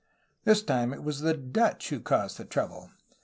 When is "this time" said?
0.45-0.93